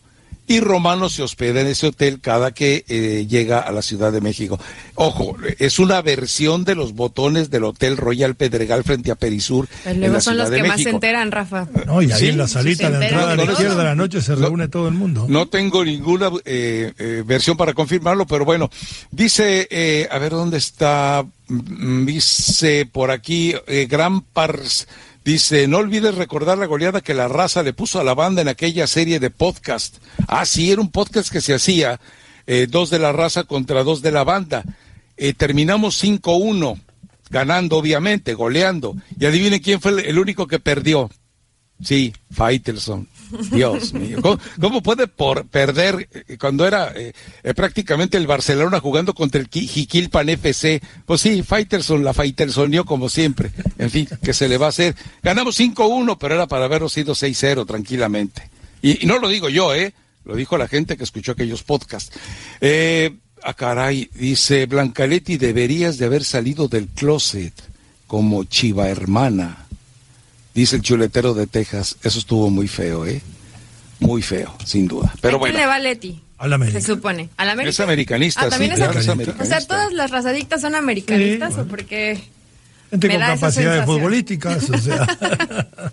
[0.48, 4.20] Y Romano se hospeda en ese hotel cada que eh, llega a la Ciudad de
[4.22, 4.58] México.
[4.94, 9.68] Ojo, es una versión de los botones del Hotel Royal Pedregal frente a Perisur.
[9.68, 11.68] Pues en luego la son Ciudad los de que más se enteran, Rafa.
[11.86, 13.94] No, y ahí Sí, en la salita, enteran entrada a la de izquierda de la
[13.94, 14.38] noche se No.
[14.38, 15.26] reúne todo el mundo.
[15.28, 18.70] No tengo ninguna eh, eh, versión para confirmarlo, pero bueno,
[19.10, 24.86] dice, eh, a ver dónde está, Mm, dice por aquí, eh, Gran Pars,
[25.32, 28.48] dice, no olvides recordar la goleada que la raza le puso a la banda en
[28.48, 29.98] aquella serie de podcast.
[30.26, 32.00] Ah, sí, era un podcast que se hacía,
[32.46, 34.64] eh, dos de la raza contra dos de la banda.
[35.18, 36.80] Eh, terminamos 5-1,
[37.28, 38.96] ganando obviamente, goleando.
[39.20, 41.10] Y adivinen quién fue el- el único que perdió.
[41.82, 43.08] Sí, Faitelson.
[43.52, 44.20] Dios mío.
[44.22, 47.12] ¿Cómo, cómo puede por perder eh, cuando era eh,
[47.42, 50.80] eh, prácticamente el Barcelona jugando contra el Qui- Jiquilpan FC?
[51.06, 53.50] Pues sí, Faitelson la Faitelsonió como siempre.
[53.78, 54.96] En fin, ¿qué se le va a hacer?
[55.22, 58.48] Ganamos 5-1, pero era para haberlo sido 6-0 tranquilamente.
[58.82, 59.92] Y, y no lo digo yo, ¿eh?
[60.24, 62.10] Lo dijo la gente que escuchó aquellos podcasts.
[62.60, 67.52] Eh, ah, caray, dice Blancaletti, deberías de haber salido del closet
[68.06, 69.66] como chiva hermana.
[70.58, 73.22] Dice el chuletero de Texas, eso estuvo muy feo, ¿eh?
[74.00, 75.14] Muy feo, sin duda.
[75.20, 76.20] Pero ¿A quién bueno, le va Leti?
[76.36, 76.80] A la América.
[76.80, 77.28] Se supone.
[77.36, 77.70] ¿A la América?
[77.70, 79.44] es americanista, Ah, ¿también sí, es claro, es americanista?
[79.44, 82.20] O sea, todas las razadictas son americanistas Sí, o porque
[82.90, 85.06] Gente con capacidades futbolísticas, o sea.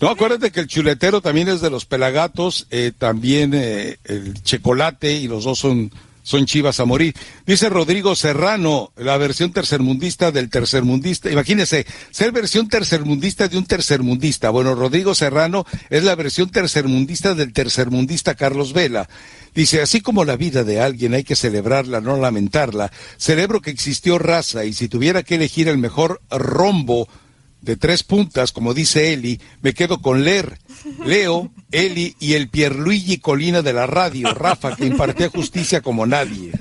[0.00, 5.14] No, acuérdate que el chuletero también es de los pelagatos, eh, también eh, el chocolate
[5.14, 5.90] y los dos son,
[6.26, 7.14] son chivas a morir.
[7.46, 11.30] Dice Rodrigo Serrano, la versión tercermundista del tercermundista.
[11.30, 14.50] Imagínense, ser versión tercermundista de un tercermundista.
[14.50, 19.08] Bueno, Rodrigo Serrano es la versión tercermundista del tercermundista Carlos Vela.
[19.54, 24.18] Dice, así como la vida de alguien hay que celebrarla, no lamentarla, celebro que existió
[24.18, 27.08] raza y si tuviera que elegir el mejor rombo
[27.66, 30.56] de tres puntas, como dice Eli, me quedo con Ler,
[31.04, 36.52] Leo, Eli y el Pierluigi Colina de la radio, Rafa, que impartía justicia como nadie.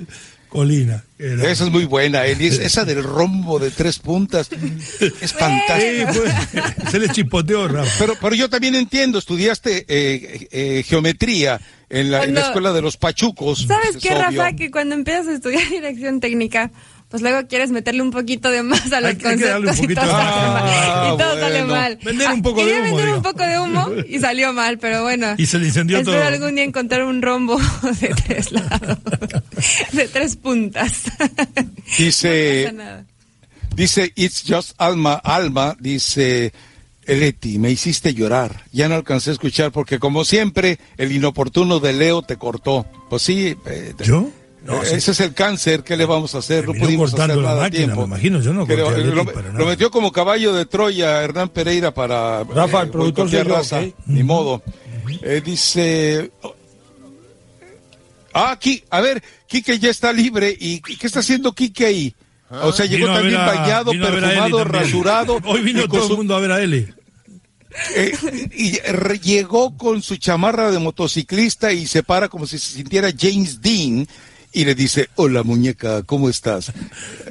[0.49, 1.03] Colina.
[1.19, 2.47] era- Esa es muy buena, Eli.
[2.47, 6.13] Es- esa del rombo de tres puntas es Sí, fantástica.
[6.13, 7.91] pues, se le chipoteó, Rafa.
[7.99, 12.73] Pero, pero yo también entiendo, estudiaste eh, eh, geometría en la, en la Cuando- escuela
[12.73, 13.65] de los pachucos.
[13.67, 14.21] ¿Sabes es qué, obvio.
[14.23, 14.53] Rafa?
[14.53, 16.71] Que cuando empiezas a estudiar dirección técnica,
[17.15, 19.69] pues luego quieres meterle un poquito de más a los Hay que- hay que darle
[19.71, 20.63] un conceptos y todo, de sale más.
[20.63, 21.13] mal.
[21.13, 21.67] Y todo Ah, sale bueno.
[21.67, 21.99] mal.
[22.03, 23.17] Vender un poco de quería humo, vender digo.
[23.17, 25.27] un poco de humo y salió mal, pero bueno.
[25.37, 26.27] Y se le incendió Espero todo.
[26.27, 27.57] algún día encontrar un rombo
[28.01, 28.97] de tres lados,
[29.93, 31.03] de tres puntas.
[31.97, 32.83] Dice, No
[33.75, 36.51] dice It's Just Alma, Alma, dice
[37.05, 38.63] Eleti, me hiciste llorar.
[38.73, 42.85] Ya no alcancé a escuchar porque como siempre el inoportuno de Leo te cortó.
[43.09, 43.55] Pues sí.
[43.67, 44.29] eh, ¿Yo?
[44.65, 44.95] No, Eh, sí.
[44.95, 46.65] Ese es el cáncer, ¿qué le vamos a hacer?
[46.67, 48.01] No pudimos hacer la nada a máquina, tiempo.
[48.01, 48.75] me imagino, yo no eh,
[49.13, 53.81] lo, lo metió como caballo de Troya Hernán Pereira para Rafa, el productor yo, raza.
[54.07, 54.63] Ni modo.
[55.21, 56.31] Eh, dice...
[58.33, 60.55] Ah, aquí, a ver, Quique ya está libre.
[60.59, 62.15] ¿Y qué está haciendo Quique ahí?
[62.49, 65.39] O sea, llegó también a- bañado, perfumado, rasurado.
[65.45, 66.87] Hoy vino todo su- el mundo a ver a Eli.
[67.95, 68.11] eh,
[68.55, 73.09] y re- llegó con su chamarra de motociclista y se para como si se sintiera
[73.17, 74.07] James Dean
[74.55, 76.71] y le dice, hola muñeca, ¿cómo estás?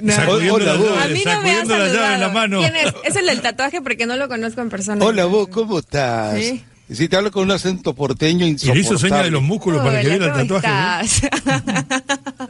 [0.03, 0.15] No.
[0.29, 0.99] Hola, la vos.
[0.99, 2.61] A mí no me ha la llave en la mano.
[2.61, 2.93] ¿Quién es?
[3.03, 5.03] Es el del tatuaje porque no lo conozco en persona.
[5.03, 6.39] Hola vos, ¿cómo estás?
[6.39, 6.63] Sí.
[6.87, 8.81] Y si te hablo con un acento porteño Y insoportable.
[8.83, 11.31] le hizo señas de los músculos para que viera el ¿cómo tatuaje.
[11.47, 12.49] ¿no?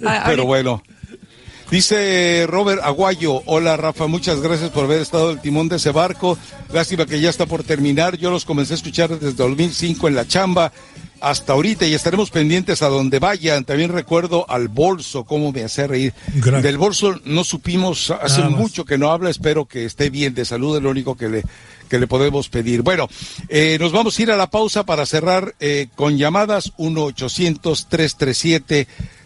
[0.26, 0.82] Pero bueno.
[1.70, 6.38] Dice Robert Aguayo, hola Rafa, muchas gracias por haber estado el timón de ese barco.
[6.72, 8.16] Lástima que ya está por terminar.
[8.16, 10.72] Yo los comencé a escuchar desde 2005 en la chamba
[11.20, 13.64] hasta ahorita y estaremos pendientes a donde vayan.
[13.64, 16.12] También recuerdo al bolso, cómo me hace reír.
[16.34, 16.62] Gracias.
[16.62, 20.76] Del bolso no supimos, hace mucho que no habla, espero que esté bien de salud,
[20.76, 21.42] es lo único que le,
[21.88, 22.82] que le podemos pedir.
[22.82, 23.08] Bueno,
[23.48, 26.72] eh, nos vamos a ir a la pausa para cerrar eh, con llamadas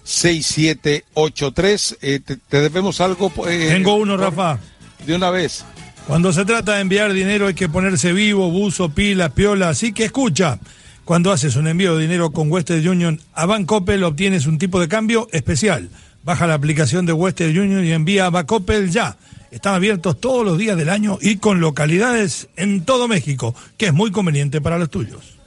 [0.08, 1.96] 1-800-337-6783.
[2.00, 3.32] Eh, te, te debemos algo?
[3.48, 4.58] eh, Tengo uno, Rafa.
[5.06, 5.64] De una vez.
[6.06, 9.68] Cuando se trata de enviar dinero hay que ponerse vivo, buzo, pila, piola.
[9.68, 10.58] Así que escucha,
[11.04, 14.88] cuando haces un envío de dinero con Western Union a Bancoppel obtienes un tipo de
[14.88, 15.90] cambio especial.
[16.24, 19.16] Baja la aplicación de Western Union y envía a Bancoppel ya.
[19.50, 23.94] Están abiertos todos los días del año y con localidades en todo México, que es
[23.94, 25.37] muy conveniente para los tuyos.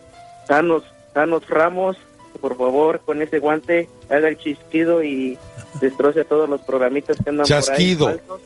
[0.46, 0.82] Thanos,
[1.14, 1.96] Thanos Ramos,
[2.40, 5.38] por favor, con ese guante, haga el chisquido y
[5.80, 8.06] destroce a todos los programitas que andan Chasquido.
[8.06, 8.18] por ahí.
[8.18, 8.40] falsos.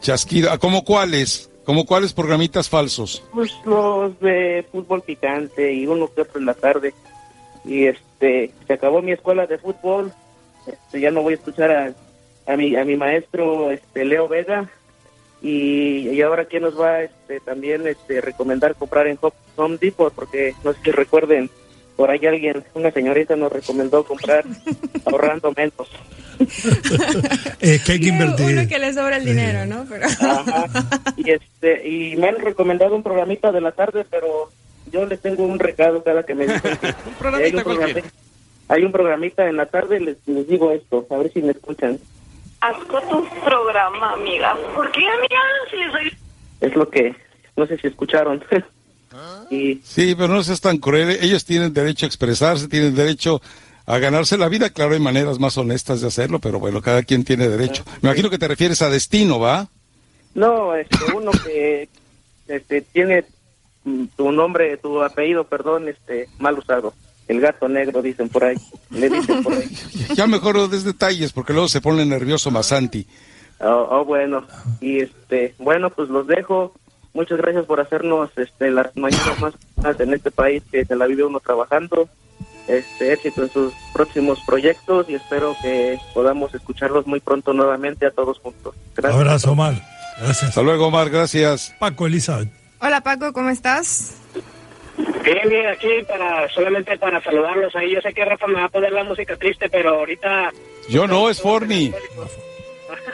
[0.00, 0.50] Chasquido.
[0.50, 1.50] ¿A ¿Cómo cuáles?
[1.64, 3.22] ¿Cómo cuáles programitas falsos?
[3.32, 6.94] Pues los de fútbol picante y uno que otro en la tarde.
[7.68, 10.12] Y este, se acabó mi escuela de fútbol.
[10.66, 11.92] Este, ya no voy a escuchar a,
[12.52, 14.68] a mi a mi maestro este Leo Vega.
[15.40, 19.18] Y, y ahora quién nos va este también este recomendar comprar en
[19.56, 21.48] Home- Depot porque no sé si recuerden
[21.96, 24.44] por ahí alguien una señorita nos recomendó comprar
[25.04, 25.88] ahorrando menos.
[27.60, 28.68] Que hay que Uno invertir.
[28.68, 29.84] que le sobra el dinero, ¿no?
[29.88, 30.06] Pero...
[30.06, 30.66] Ajá.
[31.16, 34.50] Y este y me han recomendado un programita de la tarde, pero
[34.90, 38.00] yo les tengo un recado cada que me dicen que hay, un programa-
[38.68, 41.98] hay un programita en la tarde, les, les digo esto, a ver si me escuchan.
[42.60, 44.56] Asco tu programa, amiga.
[44.74, 45.38] ¿Por qué, amiga?
[45.70, 46.12] Si les doy...
[46.60, 47.14] Es lo que,
[47.56, 48.44] no sé si escucharon.
[49.50, 51.18] y Sí, pero no seas tan cruel.
[51.20, 53.40] Ellos tienen derecho a expresarse, tienen derecho
[53.86, 54.70] a ganarse la vida.
[54.70, 57.84] Claro, hay maneras más honestas de hacerlo, pero bueno, cada quien tiene derecho.
[58.02, 59.68] Me imagino que te refieres a destino, ¿va?
[60.34, 61.88] no, este, uno que
[62.48, 63.24] este, tiene
[64.16, 66.94] tu nombre, tu apellido, perdón, este, mal usado.
[67.26, 68.56] El gato negro, dicen por ahí.
[68.90, 69.68] Le dicen por ahí.
[70.16, 73.06] Ya mejor no des detalles, porque luego se pone nervioso Masanti.
[73.60, 74.46] Oh, oh, bueno.
[74.80, 76.72] Y este, bueno, pues los dejo.
[77.12, 81.24] Muchas gracias por hacernos este, las mañanas más en este país que se la vive
[81.24, 82.08] uno trabajando.
[82.68, 88.10] Este, éxito en sus próximos proyectos y espero que podamos escucharlos muy pronto nuevamente a
[88.10, 88.74] todos juntos.
[88.94, 89.20] Gracias.
[89.20, 89.82] Abrazo, Omar.
[90.18, 90.50] Gracias.
[90.50, 91.74] Hasta luego, Omar, gracias.
[91.78, 92.50] Paco Elizabeth.
[92.80, 94.20] Hola Paco, ¿cómo estás?
[95.24, 97.94] Bien, bien, aquí para solamente para saludarlos ahí.
[97.94, 100.50] Yo sé que Rafa me va a poner la música triste, pero ahorita,
[100.88, 101.92] Yo no, es Forni.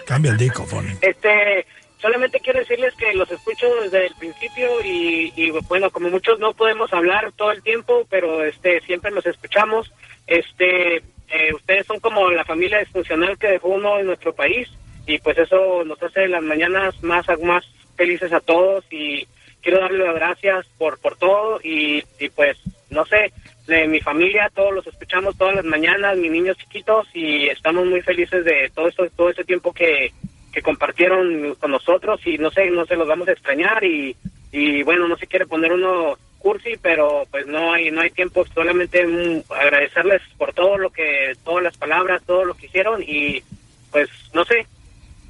[0.07, 0.91] Cambia el disco, Foni.
[1.01, 1.67] este,
[1.99, 6.53] solamente quiero decirles que los escucho desde el principio y, y, bueno, como muchos no
[6.53, 9.91] podemos hablar todo el tiempo, pero este, siempre los escuchamos.
[10.27, 14.69] Este, eh, ustedes son como la familia disfuncional que dejó uno en nuestro país
[15.07, 17.65] y pues eso nos hace las mañanas más, más
[17.97, 19.27] felices a todos y
[19.65, 22.59] quiero darle las gracias por, por todo y, y pues,
[22.91, 23.33] no sé,
[23.67, 28.03] de mi familia, todos los escuchamos todas las mañanas, mis niños chiquitos y estamos muy
[28.03, 30.13] felices de todo esto, todo ese tiempo que,
[30.53, 34.15] que compartieron con nosotros y no sé, no se los vamos a extrañar y,
[34.53, 38.45] y bueno, no se quiere poner uno cursi, pero pues no hay no hay tiempo,
[38.55, 43.43] solamente mm, agradecerles por todo lo que, todas las palabras, todo lo que hicieron y
[43.91, 44.67] pues no sé,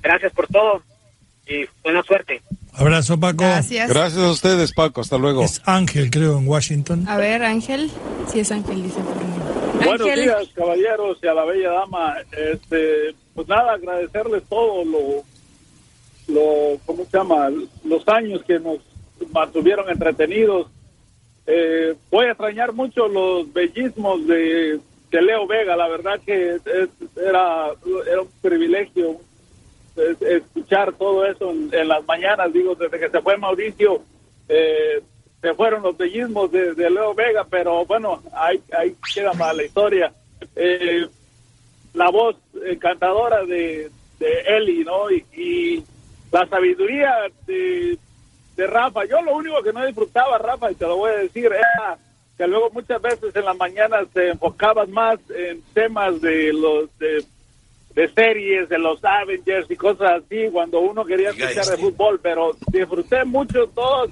[0.02, 0.82] gracias por todo
[1.46, 2.42] y buena suerte.
[2.76, 3.44] Abrazo, Paco.
[3.44, 3.88] Gracias.
[3.88, 5.00] Gracias a ustedes, Paco.
[5.00, 5.42] Hasta luego.
[5.44, 7.06] Es Ángel, creo, en Washington.
[7.08, 7.90] A ver, Ángel.
[8.32, 9.84] Sí, es Ángel, dice por.
[9.84, 10.22] Buenos Ángel.
[10.22, 12.16] días, caballeros y a la bella dama.
[12.32, 15.24] Este, pues nada, agradecerles todo lo,
[16.28, 17.50] lo, ¿cómo se llama?
[17.84, 18.78] Los años que nos
[19.32, 20.68] mantuvieron entretenidos.
[21.46, 26.88] Eh, voy a extrañar mucho los bellismos de, de Leo Vega, la verdad que es-
[27.16, 27.66] era,
[28.10, 29.20] era un privilegio
[29.96, 34.02] es- escuchar todo eso en, las mañanas, digo, desde que se fue Mauricio,
[34.48, 35.00] eh,
[35.40, 40.12] se fueron los bellismos de, Leo Vega, pero bueno, ahí, ahí queda más la historia.
[40.56, 41.06] Eh,
[41.92, 45.10] la voz encantadora de, de Eli, ¿no?
[45.10, 45.84] Y, y
[46.32, 47.14] la sabiduría
[47.46, 47.96] de,
[48.56, 49.04] de Rafa.
[49.04, 51.98] Yo lo único que no disfrutaba, Rafa, y te lo voy a decir, era
[52.36, 57.24] que luego muchas veces en la mañana te enfocabas más en temas de los de,
[57.94, 62.56] de series, de los Avengers y cosas así, cuando uno quería escuchar de fútbol, pero
[62.72, 64.06] disfruté mucho todo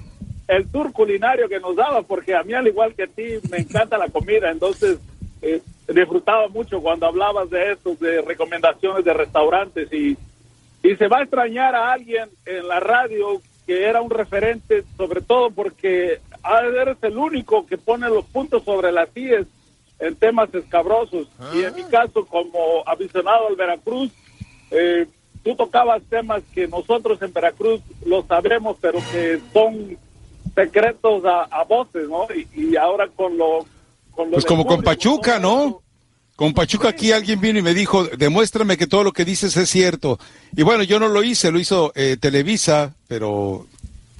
[0.47, 3.57] el tour culinario que nos daba, porque a mí al igual que a ti me
[3.57, 4.99] encanta la comida, entonces
[5.41, 10.17] eh, disfrutaba mucho cuando hablabas de esto, de recomendaciones de restaurantes y,
[10.81, 15.21] y se va a extrañar a alguien en la radio que era un referente, sobre
[15.21, 19.47] todo porque ah, eres el único que pone los puntos sobre las IES
[20.05, 21.27] en temas escabrosos.
[21.53, 24.11] Y en mi caso, como aficionado al Veracruz,
[24.71, 25.05] eh,
[25.43, 29.97] tú tocabas temas que nosotros en Veracruz lo sabemos, pero que son
[30.55, 32.27] secretos a, a voces, ¿no?
[32.35, 33.65] Y, y ahora con lo...
[34.11, 35.81] Con lo Pues como con Pachuca, ¿no?
[36.35, 39.69] Con Pachuca aquí alguien vino y me dijo, demuéstrame que todo lo que dices es
[39.69, 40.19] cierto.
[40.55, 43.65] Y bueno, yo no lo hice, lo hizo eh, Televisa, pero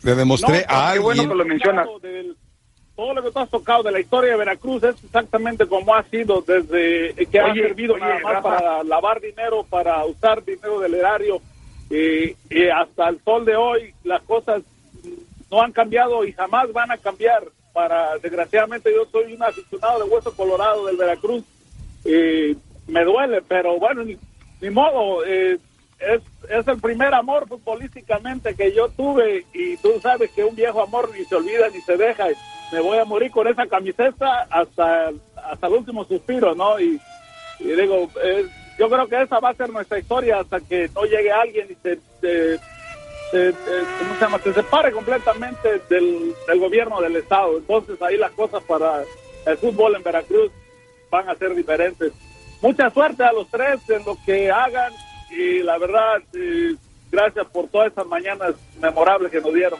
[0.03, 1.29] le demostré No, a qué bueno alguien.
[1.29, 1.87] que lo mencionas.
[2.01, 2.35] Del-
[2.95, 6.03] todo lo que tú has tocado de la historia de Veracruz es exactamente como ha
[6.03, 8.49] sido desde que ha Oye, servido oye, nada más Rafa.
[8.57, 11.41] para lavar dinero, para usar dinero del erario
[11.89, 14.61] y, y hasta el sol de hoy las cosas
[15.49, 17.43] no han cambiado y jamás van a cambiar.
[17.73, 21.43] Para desgraciadamente yo soy un aficionado de hueso colorado del Veracruz
[22.05, 22.55] y
[22.87, 24.15] me duele, pero bueno, ni,
[24.61, 25.25] ni modo.
[26.05, 26.21] Eh, es,
[26.59, 31.11] es el primer amor futbolísticamente que yo tuve y tú sabes que un viejo amor
[31.17, 32.25] ni se olvida ni se deja.
[32.71, 36.79] Me voy a morir con esa camiseta hasta, hasta el último suspiro, ¿no?
[36.79, 36.99] Y,
[37.59, 38.45] y digo, eh,
[38.79, 41.75] yo creo que esa va a ser nuestra historia hasta que no llegue alguien y
[41.75, 42.57] se, se-
[43.31, 44.39] se- se- ¿cómo se llama?
[44.39, 47.57] se separe completamente del, del gobierno del Estado.
[47.57, 49.03] Entonces ahí las cosas para
[49.45, 50.51] el fútbol en Veracruz
[51.11, 52.11] van a ser diferentes.
[52.61, 54.91] Mucha suerte a los tres en lo que hagan
[55.35, 56.75] y la verdad, eh,
[57.11, 59.79] gracias por todas estas mañanas memorables que nos dieron.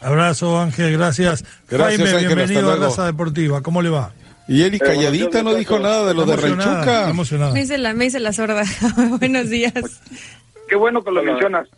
[0.00, 1.44] Abrazo, Ángel, gracias.
[1.68, 2.76] Gracias, Jaime, Ángel, bienvenido a.
[2.76, 3.62] Raza Deportiva.
[3.62, 4.12] ¿Cómo le va?
[4.46, 7.52] Y Eli calladita no dijo nada de lo de emocionada.
[7.52, 8.64] Me hice la, me hice la sorda.
[9.18, 9.72] Buenos días.
[10.68, 11.68] Qué bueno que lo mencionas.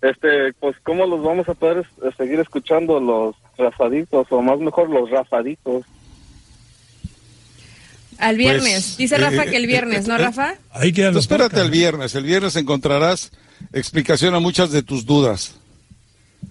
[0.00, 4.88] Este, pues, ¿cómo los vamos a poder eh, seguir escuchando los rafaditos, o más mejor
[4.88, 5.84] los rafaditos?
[8.18, 8.72] Al viernes.
[8.72, 10.54] Pues, Dice Rafa eh, que el viernes, ¿no, eh, Rafa?
[10.72, 11.66] Ahí quedan Tú los espérate podcasts.
[11.66, 12.14] el viernes.
[12.14, 13.30] El viernes encontrarás
[13.72, 15.54] explicación a muchas de tus dudas.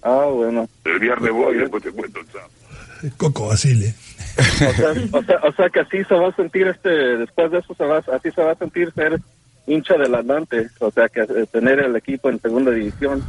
[0.02, 0.68] Ah, bueno.
[0.84, 2.50] El viernes voy, después te cuento el sábado.
[3.16, 3.94] Coco Basile.
[4.38, 7.58] O sea, o sea, o sea que así se va a sentir este, después de
[7.58, 9.20] eso se va, así se va a sentir ser
[9.66, 13.22] hincha del Atlante, o sea que eh, tener el equipo en segunda división.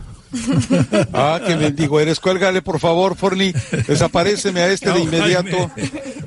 [1.14, 2.20] Ah, qué mendigo eres.
[2.20, 3.52] Cuélgale, por favor, Forni.
[3.88, 5.72] Desaparéceme a este de inmediato.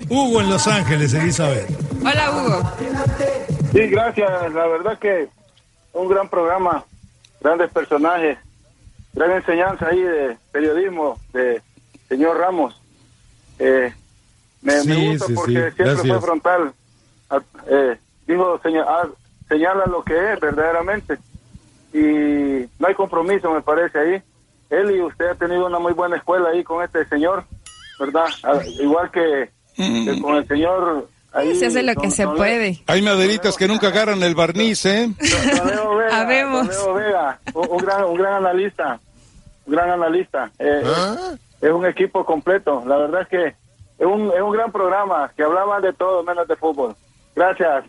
[0.09, 1.69] Hugo en Los Ángeles, Elizabeth.
[2.01, 2.73] Hola, Hugo.
[3.73, 4.53] Sí, gracias.
[4.53, 5.29] La verdad que
[5.93, 6.85] un gran programa,
[7.41, 8.38] grandes personajes,
[9.15, 11.62] gran enseñanza ahí de periodismo de
[12.09, 12.81] señor Ramos.
[13.59, 13.93] Eh,
[14.62, 15.59] me, gusta sí, porque sí.
[15.59, 16.07] siempre Gracias.
[16.07, 16.73] fue frontal.
[17.31, 19.09] Ah, eh, dijo, señal, ah,
[19.49, 21.19] señala lo que es verdaderamente.
[21.92, 24.22] Y no hay compromiso, me parece ahí.
[24.70, 27.44] Él y usted ha tenido una muy buena escuela ahí con este señor,
[27.98, 28.24] ¿verdad?
[28.42, 31.09] Ah, igual que, que con el señor...
[31.35, 32.83] Ahí, Se hace lo que se puede.
[32.87, 35.09] Hay maderitas que nunca agarran el barniz, ¿eh?
[35.57, 36.66] Don Leo Vega, Habemos.
[36.66, 39.00] don Leo Vega, un, un gran, un gran analista,
[39.66, 40.50] un gran analista.
[40.59, 40.83] Eh,
[41.62, 42.83] Es un equipo completo.
[42.87, 46.46] La verdad es que es un, es un gran programa que hablaba de todo menos
[46.48, 46.94] de fútbol.
[47.35, 47.85] Gracias.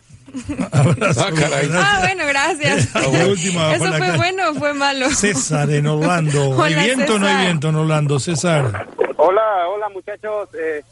[0.72, 1.68] Ah, caray.
[1.72, 2.94] Ah, bueno, gracias.
[2.94, 5.10] La última bajo ¿Eso fue bueno o fue malo?
[5.10, 6.62] César en Orlando.
[6.62, 7.46] ¿Hay viento o no hay César.
[7.46, 8.18] viento en Orlando?
[8.18, 8.86] César.
[9.16, 10.48] Hola, hola muchachos.
[10.54, 10.82] Eh,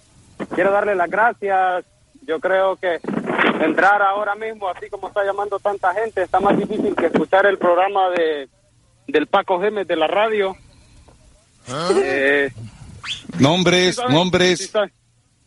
[0.54, 1.84] quiero darle las gracias.
[2.26, 3.00] Yo creo que
[3.64, 7.58] entrar ahora mismo, así como está llamando tanta gente, está más difícil que escuchar el
[7.58, 8.48] programa de
[9.08, 10.56] del Paco Gémez de la radio.
[11.96, 12.50] Eh,
[13.38, 14.72] Nombres, nombres.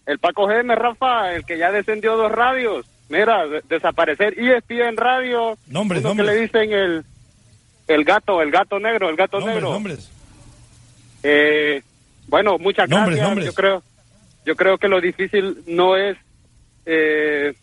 [0.06, 2.86] El Paco Gémez, Rafa, el que ya descendió dos radios.
[3.10, 5.58] Mira, de- desaparecer ESPN Radio.
[5.68, 6.30] Nombres, uno nombres.
[6.30, 7.04] que le dicen el
[7.88, 9.72] el gato, el gato negro, el gato Nombres, negro.
[9.72, 10.12] nombres.
[11.24, 11.82] Eh,
[12.28, 13.28] bueno, muchas Nombres, gracias.
[13.28, 13.46] nombres.
[13.48, 13.84] Yo creo,
[14.46, 16.18] yo creo que lo difícil no es
[16.88, 17.54] eh,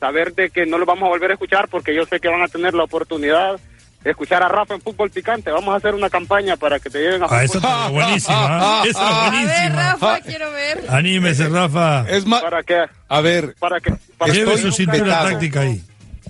[0.00, 2.42] saber de que no lo vamos a volver a escuchar, porque yo sé que van
[2.42, 3.60] a tener la oportunidad
[4.04, 5.50] escuchar a Rafa en fútbol picante.
[5.50, 7.70] Vamos a hacer una campaña para que te lleven a Ah, esa fútbol.
[7.70, 8.82] está buenísima.
[8.84, 8.88] ¿eh?
[8.90, 9.68] Esa es A ver, buenísima.
[9.92, 10.84] Rafa, quiero ver.
[10.88, 12.06] Anímese, Rafa.
[12.08, 12.84] Es más, ¿Para qué?
[13.08, 15.28] a ver, Para que para Lleve su cintura vetado.
[15.30, 15.82] táctica ahí.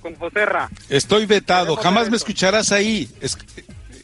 [0.03, 0.69] con José Ra.
[0.89, 1.77] estoy vetado.
[1.77, 3.09] Jamás me escucharás ahí.
[3.21, 3.37] Es-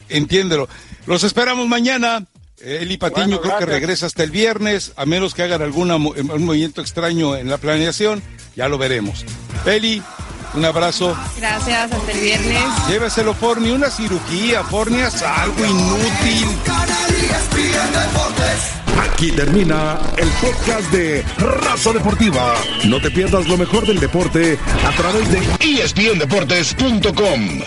[0.09, 0.67] entiéndelo.
[1.05, 2.23] Los esperamos mañana.
[2.59, 6.81] Eli Patiño Bueno, creo que regresa hasta el viernes, a menos que hagan un movimiento
[6.81, 8.23] extraño en la planeación.
[8.55, 9.23] Ya lo veremos.
[9.65, 10.01] Eli,
[10.53, 11.15] un abrazo.
[11.37, 12.63] Gracias, hasta el viernes.
[12.89, 16.47] Lléveselo, Forni, una cirugía, Forni, haz algo inútil.
[19.13, 22.55] Aquí termina el podcast de Raza Deportiva.
[22.85, 27.61] No te pierdas lo mejor del deporte a través de ESPNDeportes.com.